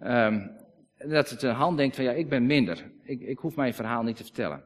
[0.00, 0.50] Um,
[0.98, 2.90] dat de hand denkt van ja, ik ben minder.
[3.02, 4.64] Ik, ik hoef mijn verhaal niet te vertellen.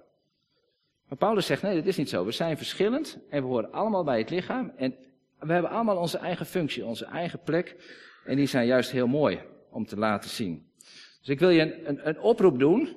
[1.08, 2.24] Maar Paulus zegt nee, dat is niet zo.
[2.24, 4.72] We zijn verschillend en we horen allemaal bij het lichaam.
[4.76, 4.94] En
[5.46, 7.76] we hebben allemaal onze eigen functie, onze eigen plek.
[8.24, 10.70] En die zijn juist heel mooi om te laten zien.
[11.18, 12.96] Dus ik wil je een, een, oproep doen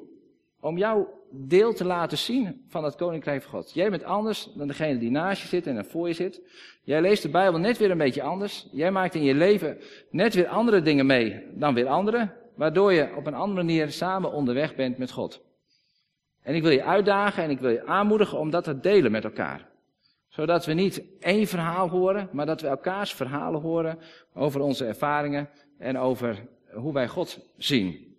[0.59, 3.73] om jouw deel te laten zien van het Koninkrijk van God.
[3.73, 6.41] Jij bent anders dan degene die naast je zit en er voor je zit.
[6.83, 8.67] Jij leest de Bijbel net weer een beetje anders.
[8.71, 9.77] Jij maakt in je leven
[10.09, 12.33] net weer andere dingen mee dan weer anderen.
[12.55, 15.41] Waardoor je op een andere manier samen onderweg bent met God.
[16.41, 19.23] En ik wil je uitdagen en ik wil je aanmoedigen om dat te delen met
[19.23, 19.68] elkaar.
[20.39, 23.99] Zodat we niet één verhaal horen, maar dat we elkaars verhalen horen
[24.33, 28.15] over onze ervaringen en over hoe wij God zien.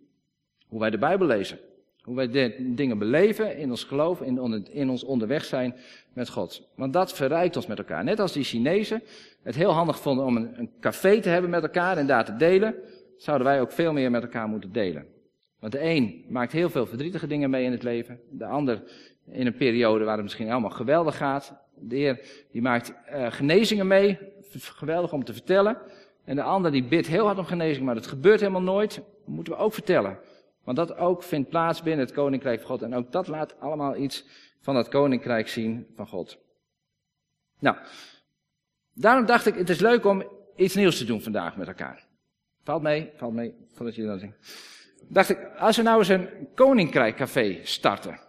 [0.68, 1.58] Hoe wij de Bijbel lezen.
[2.02, 2.28] Hoe wij
[2.74, 5.74] dingen beleven in ons geloof, in, in ons onderweg zijn
[6.12, 6.68] met God.
[6.74, 8.04] Want dat verrijkt ons met elkaar.
[8.04, 9.02] Net als die Chinezen
[9.42, 12.36] het heel handig vonden om een, een café te hebben met elkaar en daar te
[12.36, 12.74] delen,
[13.16, 15.06] zouden wij ook veel meer met elkaar moeten delen.
[15.58, 18.20] Want de een maakt heel veel verdrietige dingen mee in het leven.
[18.30, 18.82] De ander
[19.26, 21.68] in een periode waar het misschien allemaal geweldig gaat.
[21.80, 24.18] De Heer die maakt uh, genezingen mee.
[24.52, 25.78] Geweldig om te vertellen.
[26.24, 28.94] En de ander die bidt heel hard om genezing, maar dat gebeurt helemaal nooit.
[28.94, 30.18] Dat moeten we ook vertellen.
[30.64, 32.82] Want dat ook vindt plaats binnen het koninkrijk van God.
[32.82, 34.24] En ook dat laat allemaal iets
[34.60, 36.38] van het koninkrijk zien van God.
[37.58, 37.76] Nou,
[38.94, 40.24] daarom dacht ik, het is leuk om
[40.56, 42.06] iets nieuws te doen vandaag met elkaar.
[42.62, 44.34] Valt mee, valt mee, voordat jullie dat zien.
[45.08, 48.20] Dacht ik, als we nou eens een koninkrijkcafé starten.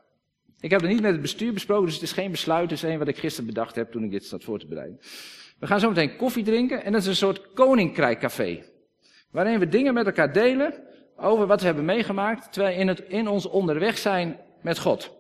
[0.62, 2.70] Ik heb het niet met het bestuur besproken, dus het is geen besluit.
[2.70, 5.00] Het is een wat ik gisteren bedacht heb toen ik dit zat voor te bereiden.
[5.60, 8.64] We gaan zo meteen koffie drinken en dat is een soort koninkrijkcafé.
[9.32, 10.74] Waarin we dingen met elkaar delen
[11.16, 15.20] over wat we hebben meegemaakt terwijl we in, het, in ons onderweg zijn met God.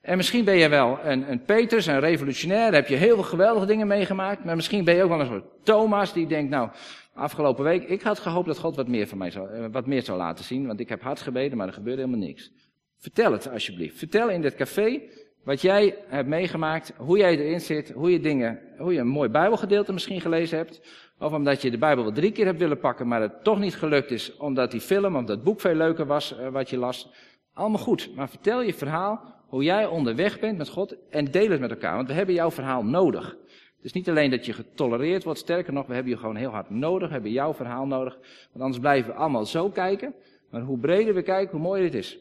[0.00, 3.66] En misschien ben je wel een, een Peters, een revolutionair, heb je heel veel geweldige
[3.66, 4.44] dingen meegemaakt.
[4.44, 6.70] Maar misschien ben je ook wel een soort Thomas die denkt, nou,
[7.14, 10.02] afgelopen week, ik had gehoopt dat God wat meer van mij zou, eh, wat meer
[10.02, 10.66] zou laten zien.
[10.66, 12.52] Want ik heb hard gebeden, maar er gebeurde helemaal niks.
[13.00, 13.98] Vertel het alsjeblieft.
[13.98, 15.00] Vertel in dit café
[15.44, 19.28] wat jij hebt meegemaakt, hoe jij erin zit, hoe je dingen, hoe je een mooi
[19.28, 20.80] Bijbelgedeelte misschien gelezen hebt.
[21.18, 23.76] Of omdat je de Bijbel wel drie keer hebt willen pakken, maar het toch niet
[23.76, 27.10] gelukt is, omdat die film of dat boek veel leuker was uh, wat je las.
[27.54, 28.14] Allemaal goed.
[28.14, 31.96] Maar vertel je verhaal, hoe jij onderweg bent met God en deel het met elkaar.
[31.96, 33.36] Want we hebben jouw verhaal nodig.
[33.76, 36.50] Het is niet alleen dat je getolereerd wordt, sterker nog, we hebben je gewoon heel
[36.50, 38.18] hard nodig, we hebben jouw verhaal nodig.
[38.52, 40.14] Want anders blijven we allemaal zo kijken.
[40.50, 42.18] Maar hoe breder we kijken, hoe mooier het is.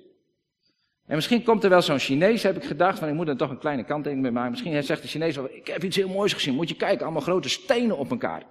[1.10, 3.50] En misschien komt er wel zo'n Chinees, heb ik gedacht, van ik moet er toch
[3.50, 4.52] een kleine kanttekening mee maken.
[4.52, 7.22] Misschien zegt de Chinees wel, ik heb iets heel moois gezien, moet je kijken, allemaal
[7.22, 8.44] grote stenen op elkaar.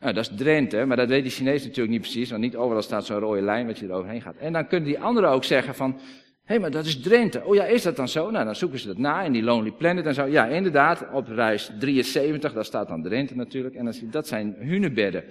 [0.00, 2.82] Nou, dat is Drenthe, maar dat weet die Chinees natuurlijk niet precies, want niet overal
[2.82, 4.36] staat zo'n rode lijn wat je eroverheen gaat.
[4.36, 6.00] En dan kunnen die anderen ook zeggen van, hé,
[6.44, 7.44] hey, maar dat is Drenthe.
[7.44, 8.30] Oh ja, is dat dan zo?
[8.30, 10.24] Nou, dan zoeken ze dat na in die Lonely Planet en zo.
[10.24, 15.24] Ja, inderdaad, op reis 73, daar staat dan Drenthe natuurlijk, en dan, dat zijn hunebedden.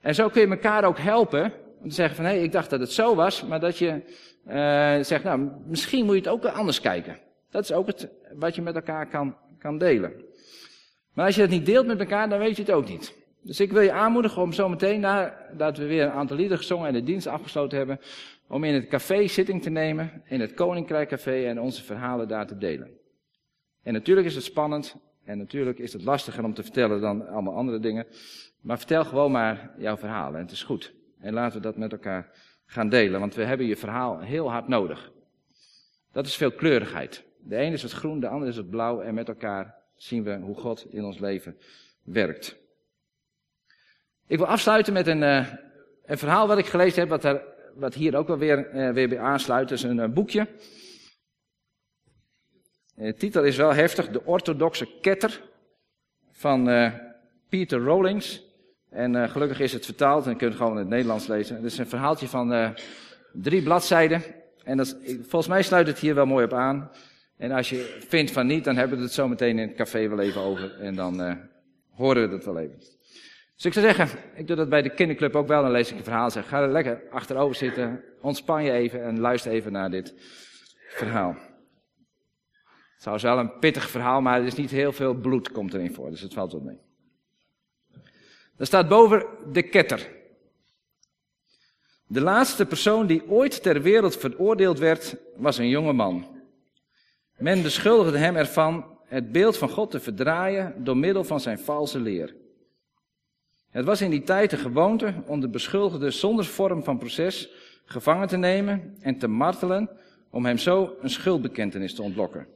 [0.00, 2.70] En zo kun je elkaar ook helpen, om te zeggen van, hé, hey, ik dacht
[2.70, 4.02] dat het zo was, maar dat je
[4.48, 7.18] uh, zegt, nou, misschien moet je het ook anders kijken.
[7.50, 10.12] Dat is ook het, wat je met elkaar kan, kan delen.
[11.12, 13.14] Maar als je het niet deelt met elkaar, dan weet je het ook niet.
[13.42, 16.92] Dus ik wil je aanmoedigen om zometeen, nadat we weer een aantal liederen gezongen en
[16.92, 18.00] de dienst afgesloten hebben,
[18.48, 22.46] om in het café zitting te nemen, in het Koninkrijk Café en onze verhalen daar
[22.46, 22.90] te delen.
[23.82, 27.54] En natuurlijk is het spannend en natuurlijk is het lastiger om te vertellen dan allemaal
[27.54, 28.06] andere dingen.
[28.60, 30.94] Maar vertel gewoon maar jouw verhalen en het is goed.
[31.20, 32.30] En laten we dat met elkaar
[32.66, 35.12] gaan delen, want we hebben je verhaal heel hard nodig.
[36.12, 37.24] Dat is veelkleurigheid.
[37.38, 40.36] De ene is het groen, de andere is het blauw en met elkaar zien we
[40.36, 41.58] hoe God in ons leven
[42.02, 42.56] werkt.
[44.26, 45.52] Ik wil afsluiten met een, uh,
[46.04, 47.40] een verhaal wat ik gelezen heb, wat,
[47.74, 49.70] wat hier ook wel weer, uh, weer bij aansluit.
[49.70, 50.48] Het is een uh, boekje.
[52.94, 55.42] De titel is wel heftig, De Orthodoxe Ketter
[56.30, 56.92] van
[57.48, 58.45] Peter Rawlings.
[58.90, 61.56] En gelukkig is het vertaald en je kunt het gewoon in het Nederlands lezen.
[61.56, 62.74] Het is een verhaaltje van
[63.32, 64.22] drie bladzijden.
[64.64, 66.90] En dat is, volgens mij sluit het hier wel mooi op aan.
[67.36, 70.08] En als je vindt van niet, dan hebben we het zo meteen in het café
[70.08, 70.80] wel even over.
[70.80, 71.38] En dan
[71.90, 72.78] horen we het wel even.
[73.54, 75.98] Dus ik zou zeggen, ik doe dat bij de kinderclub ook wel, dan lees ik
[75.98, 76.30] een verhaal.
[76.30, 80.14] Zeg, ga er lekker achterover zitten, ontspan je even en luister even naar dit
[80.88, 81.36] verhaal.
[82.94, 85.94] Het zou wel een pittig verhaal, maar er is niet heel veel bloed komt erin
[85.94, 86.78] voor, dus het valt wel mee.
[88.56, 90.14] Er staat boven de ketter.
[92.06, 96.26] De laatste persoon die ooit ter wereld veroordeeld werd, was een jonge man.
[97.36, 102.00] Men beschuldigde hem ervan het beeld van God te verdraaien door middel van zijn valse
[102.00, 102.34] leer.
[103.70, 107.50] Het was in die tijd de gewoonte om de beschuldigde zonder vorm van proces
[107.84, 109.90] gevangen te nemen en te martelen
[110.30, 112.55] om hem zo een schuldbekentenis te ontlokken.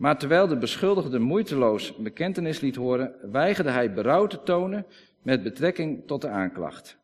[0.00, 4.86] Maar terwijl de beschuldigde moeiteloos bekentenis liet horen, weigerde hij berouw te tonen
[5.22, 6.98] met betrekking tot de aanklacht.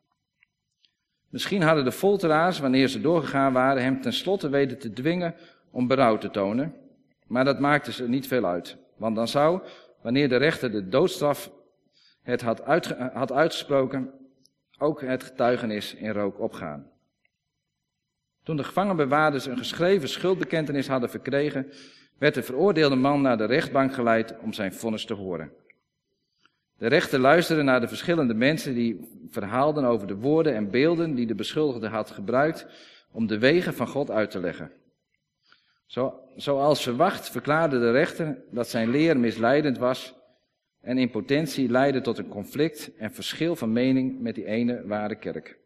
[1.28, 5.34] Misschien hadden de folteraars, wanneer ze doorgegaan waren, hem tenslotte weten te dwingen
[5.70, 6.74] om berouw te tonen,
[7.26, 8.76] maar dat maakte ze niet veel uit.
[8.96, 9.60] Want dan zou,
[10.02, 11.50] wanneer de rechter de doodstraf
[12.22, 12.60] het had,
[13.12, 14.10] had uitgesproken,
[14.78, 16.90] ook het getuigenis in rook opgaan.
[18.42, 21.72] Toen de gevangenbewaarders een geschreven schuldbekentenis hadden verkregen,
[22.18, 25.52] werd de veroordeelde man naar de rechtbank geleid om zijn vonnis te horen.
[26.78, 31.26] De rechter luisterde naar de verschillende mensen die verhaalden over de woorden en beelden die
[31.26, 32.66] de beschuldigde had gebruikt
[33.12, 34.72] om de wegen van God uit te leggen.
[35.86, 40.14] Zo, zoals verwacht verklaarde de rechter dat zijn leer misleidend was
[40.80, 45.16] en in potentie leidde tot een conflict en verschil van mening met die ene ware
[45.16, 45.58] kerk.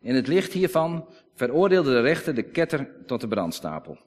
[0.00, 3.98] In het licht hiervan veroordeelde de rechter de ketter tot de brandstapel.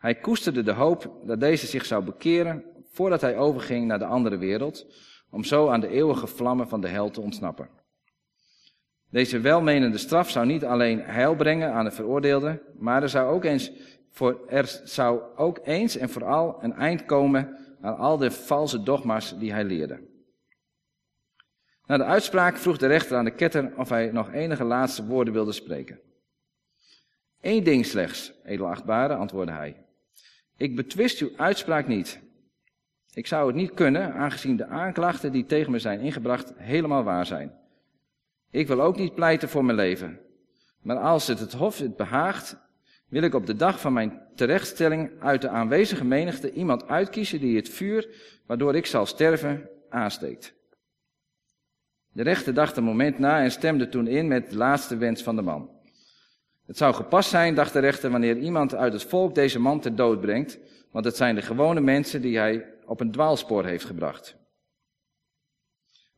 [0.00, 4.36] Hij koesterde de hoop dat deze zich zou bekeren voordat hij overging naar de andere
[4.36, 4.86] wereld,
[5.30, 7.68] om zo aan de eeuwige vlammen van de hel te ontsnappen.
[9.10, 13.44] Deze welmenende straf zou niet alleen heil brengen aan de veroordeelde, maar er zou ook
[13.44, 13.72] eens,
[14.10, 19.38] voor, er zou ook eens en vooral een eind komen aan al de valse dogma's
[19.38, 20.08] die hij leerde.
[21.86, 25.32] Na de uitspraak vroeg de rechter aan de ketter of hij nog enige laatste woorden
[25.32, 26.00] wilde spreken.
[27.40, 29.88] Eén ding slechts, edelachtbare, antwoordde hij.
[30.60, 32.20] Ik betwist uw uitspraak niet.
[33.12, 37.26] Ik zou het niet kunnen, aangezien de aanklachten die tegen me zijn ingebracht helemaal waar
[37.26, 37.52] zijn.
[38.50, 40.20] Ik wil ook niet pleiten voor mijn leven.
[40.82, 42.56] Maar als het het Hof het behaagt,
[43.08, 47.56] wil ik op de dag van mijn terechtstelling uit de aanwezige menigte iemand uitkiezen die
[47.56, 48.08] het vuur,
[48.46, 50.54] waardoor ik zal sterven, aansteekt.
[52.12, 55.36] De rechter dacht een moment na en stemde toen in met de laatste wens van
[55.36, 55.79] de man.
[56.70, 59.94] Het zou gepast zijn, dacht de rechter, wanneer iemand uit het volk deze man ter
[59.94, 60.58] dood brengt,
[60.90, 64.36] want het zijn de gewone mensen die hij op een dwaalspoor heeft gebracht.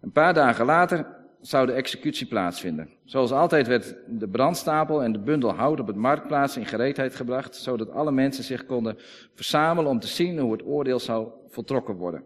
[0.00, 1.06] Een paar dagen later
[1.40, 2.90] zou de executie plaatsvinden.
[3.04, 7.56] Zoals altijd werd de brandstapel en de bundel hout op het marktplaats in gereedheid gebracht,
[7.56, 8.96] zodat alle mensen zich konden
[9.34, 12.24] verzamelen om te zien hoe het oordeel zou voltrokken worden.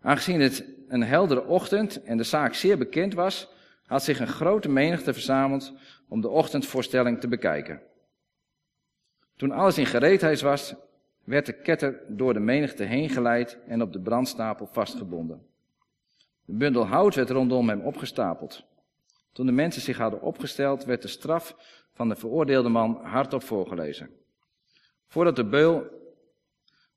[0.00, 3.48] Aangezien het een heldere ochtend en de zaak zeer bekend was,
[3.86, 5.72] had zich een grote menigte verzameld
[6.08, 7.82] om de ochtendvoorstelling te bekijken.
[9.36, 10.74] Toen alles in gereedheid was,
[11.24, 15.46] werd de ketter door de menigte heen geleid en op de brandstapel vastgebonden.
[16.44, 18.64] De bundel hout werd rondom hem opgestapeld.
[19.32, 21.56] Toen de mensen zich hadden opgesteld, werd de straf
[21.92, 24.10] van de veroordeelde man hardop voorgelezen.
[25.06, 25.86] Voordat de beul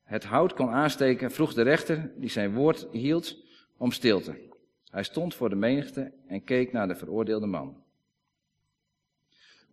[0.04, 3.38] het hout kon aansteken, vroeg de rechter, die zijn woord hield,
[3.78, 4.46] om stilte.
[4.90, 7.84] Hij stond voor de menigte en keek naar de veroordeelde man.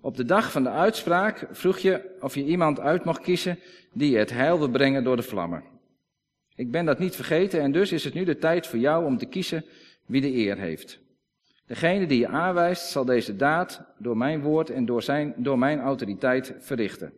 [0.04, 3.58] Op de dag van de uitspraak vroeg je of je iemand uit mocht kiezen
[3.92, 5.64] die het heil wil brengen door de vlammen.
[6.54, 9.18] Ik ben dat niet vergeten en dus is het nu de tijd voor jou om
[9.18, 9.64] te kiezen
[10.06, 11.00] wie de eer heeft.
[11.66, 15.80] Degene die je aanwijst zal deze daad door mijn woord en door, zijn, door mijn
[15.80, 17.12] autoriteit verrichten.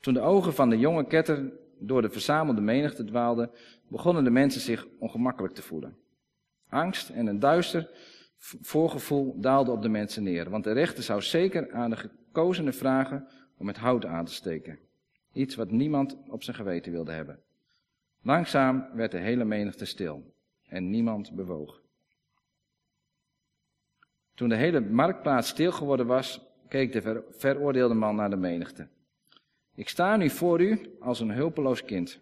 [0.00, 3.50] Toen de ogen van de jonge ketter door de verzamelde menigte dwaalden,
[3.88, 5.96] begonnen de mensen zich ongemakkelijk te voelen.
[6.68, 7.90] Angst en een duister
[8.38, 13.28] voorgevoel daalde op de mensen neer, want de rechter zou zeker aan de gekozenen vragen
[13.56, 14.78] om het hout aan te steken.
[15.32, 17.40] Iets wat niemand op zijn geweten wilde hebben.
[18.22, 20.34] Langzaam werd de hele menigte stil
[20.68, 21.82] en niemand bewoog.
[24.34, 28.88] Toen de hele marktplaats stil geworden was, keek de veroordeelde man naar de menigte.
[29.74, 32.20] Ik sta nu voor u als een hulpeloos kind.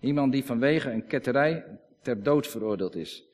[0.00, 3.31] Iemand die vanwege een ketterij ter dood veroordeeld is.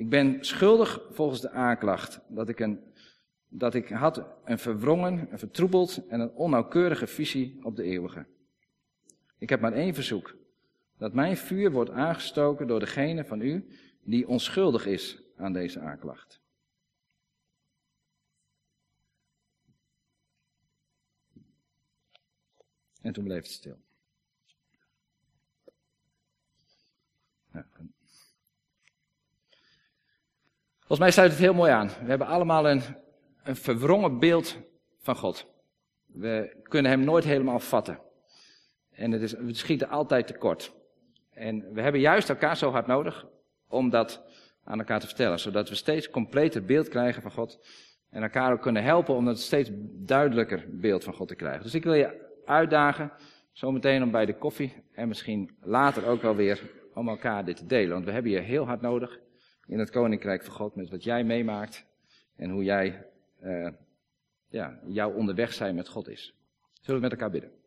[0.00, 2.80] Ik ben schuldig volgens de aanklacht dat ik, een,
[3.48, 8.26] dat ik had een verwrongen, een vertroebeld en een onnauwkeurige visie op de eeuwige.
[9.38, 10.36] Ik heb maar één verzoek.
[10.96, 13.68] Dat mijn vuur wordt aangestoken door degene van u
[14.02, 16.40] die onschuldig is aan deze aanklacht.
[23.00, 23.78] En toen bleef het stil.
[30.90, 31.86] Volgens mij sluit het heel mooi aan.
[31.86, 32.82] We hebben allemaal een,
[33.42, 34.58] een verwrongen beeld
[34.98, 35.46] van God.
[36.06, 38.00] We kunnen hem nooit helemaal vatten.
[38.90, 40.72] En het is, we schieten altijd tekort.
[41.30, 43.26] En we hebben juist elkaar zo hard nodig
[43.68, 44.22] om dat
[44.64, 45.38] aan elkaar te vertellen.
[45.38, 47.66] Zodat we steeds completer beeld krijgen van God.
[48.10, 51.62] En elkaar ook kunnen helpen om een steeds duidelijker beeld van God te krijgen.
[51.62, 53.12] Dus ik wil je uitdagen,
[53.52, 57.66] zometeen om bij de koffie en misschien later ook wel weer, om elkaar dit te
[57.66, 57.92] delen.
[57.92, 59.20] Want we hebben je heel hard nodig
[59.70, 61.86] in het Koninkrijk van God met wat jij meemaakt
[62.36, 63.06] en hoe jij,
[63.42, 63.70] uh,
[64.48, 66.34] ja, jouw onderweg zijn met God is.
[66.80, 67.59] Zullen we met elkaar bidden?